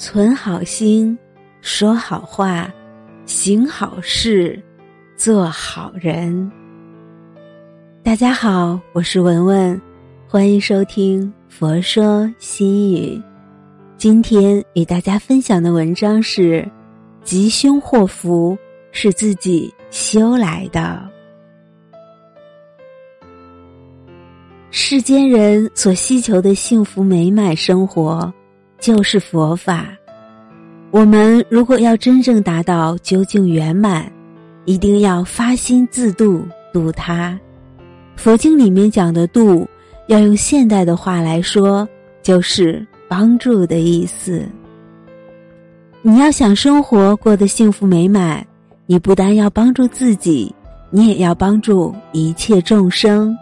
[0.00, 1.16] 存好心，
[1.60, 2.72] 说好话，
[3.26, 4.58] 行好事，
[5.14, 6.50] 做好人。
[8.02, 9.78] 大家好，我是文文，
[10.26, 13.14] 欢迎收听《佛说心语》。
[13.98, 16.66] 今天与大家分享的文章是：
[17.22, 18.56] 吉凶祸福
[18.92, 21.06] 是自己修来的。
[24.70, 28.32] 世间人所希求的幸福美满生活。
[28.80, 29.86] 就是佛法。
[30.90, 34.10] 我们如果要真正达到究竟圆满，
[34.64, 37.38] 一定要发心自度，度他。
[38.16, 39.68] 佛经里面讲的“度”，
[40.08, 41.88] 要用现代的话来说，
[42.22, 44.44] 就是帮助的意思。
[46.02, 48.44] 你要想生活过得幸福美满，
[48.86, 50.52] 你不但要帮助自己，
[50.90, 53.36] 你也要帮助一切众生。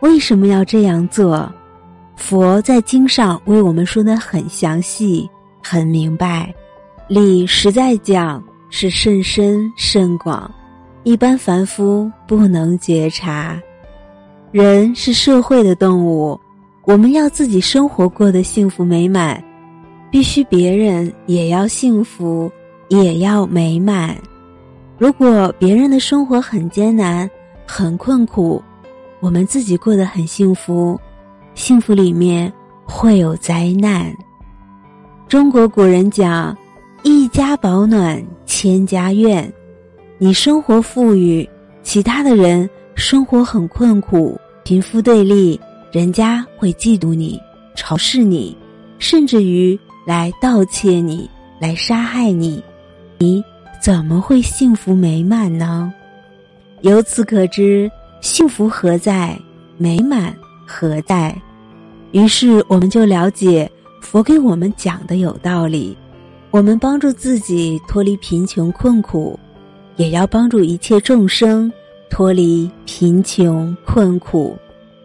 [0.00, 1.50] 为什么要这样做？
[2.16, 5.28] 佛在经上为我们说的很详细、
[5.62, 6.52] 很明白，
[7.06, 10.50] 理实在讲是甚深甚广，
[11.04, 13.60] 一般凡夫不能觉察。
[14.50, 16.40] 人是社会的动物，
[16.84, 19.42] 我们要自己生活过得幸福美满，
[20.10, 22.50] 必须别人也要幸福，
[22.88, 24.16] 也要美满。
[24.98, 27.28] 如果别人的生活很艰难、
[27.66, 28.62] 很困苦，
[29.20, 30.98] 我们自己过得很幸福。
[31.56, 32.52] 幸福里面
[32.84, 34.14] 会有灾难。
[35.26, 36.54] 中国古人讲
[37.02, 39.50] ：“一家保暖，千家怨。”
[40.18, 41.48] 你生活富裕，
[41.82, 45.58] 其他的人生活很困苦，贫富对立，
[45.90, 47.40] 人家会嫉妒你、
[47.74, 48.54] 嘲视你，
[48.98, 52.62] 甚至于来盗窃你、来杀害你，
[53.16, 53.42] 你
[53.82, 55.90] 怎么会幸福美满呢？
[56.82, 57.90] 由此可知，
[58.20, 59.38] 幸福何在？
[59.78, 60.34] 美满
[60.66, 61.34] 何在？
[62.12, 65.96] 于是，我们就了解佛给我们讲的有道理。
[66.50, 69.38] 我们帮助自己脱离贫穷困苦，
[69.96, 71.70] 也要帮助一切众生
[72.08, 74.56] 脱离贫穷困苦，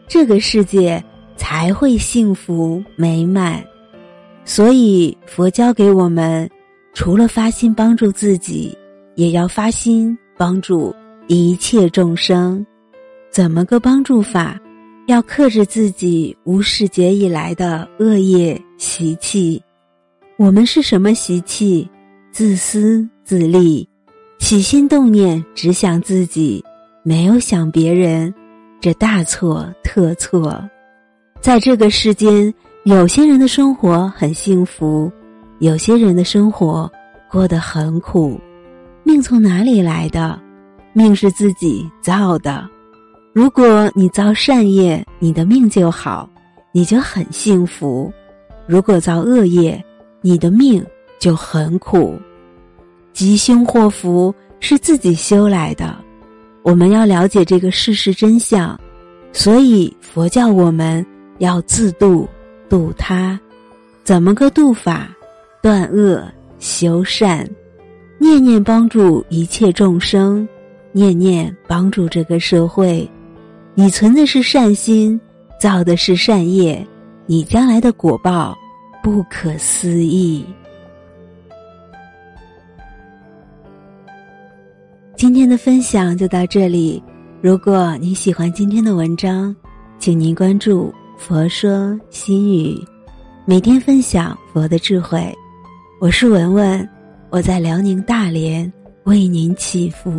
[0.08, 1.04] 这个世界
[1.36, 3.62] 才会幸福美满。
[4.46, 6.50] 所以，佛教给我们，
[6.94, 8.78] 除了发心帮助自己，
[9.16, 10.96] 也要发心帮助
[11.28, 12.66] 一切众生。
[13.30, 14.61] 怎么个帮助法？
[15.12, 19.62] 要克制自己无始劫以来的恶业习气。
[20.38, 21.86] 我们是什么习气？
[22.32, 23.86] 自私自利，
[24.40, 26.64] 起心动念只想自己，
[27.04, 28.34] 没有想别人，
[28.80, 30.64] 这大错特错。
[31.42, 32.54] 在这个世间，
[32.86, 35.12] 有些人的生活很幸福，
[35.60, 36.90] 有些人的生活
[37.30, 38.40] 过得很苦。
[39.04, 40.40] 命从哪里来的？
[40.94, 42.66] 命是自己造的。
[43.34, 46.30] 如果你造善业，你的命就好，
[46.74, 48.12] 你就很幸福；
[48.68, 49.82] 如果造恶业，
[50.20, 50.86] 你的命
[51.18, 52.20] 就很苦。
[53.14, 55.96] 吉凶祸福是自己修来的，
[56.62, 58.78] 我们要了解这个事实真相。
[59.32, 61.06] 所以佛教我们
[61.38, 62.28] 要自度，
[62.68, 63.40] 度他。
[64.04, 65.08] 怎么个度法？
[65.62, 66.22] 断恶
[66.60, 67.50] 修善，
[68.18, 70.46] 念念帮助一切众生，
[70.92, 73.10] 念念帮助这个社会。
[73.82, 75.20] 你存的是善心，
[75.60, 76.86] 造的是善业，
[77.26, 78.56] 你将来的果报
[79.02, 80.46] 不可思议。
[85.16, 87.02] 今天的分享就到这里。
[87.42, 89.56] 如果你喜欢今天的文章，
[89.98, 92.80] 请您关注“佛说心语”，
[93.46, 95.36] 每天分享佛的智慧。
[96.00, 96.88] 我是文文，
[97.32, 98.72] 我在辽宁大连
[99.06, 100.14] 为您祈福。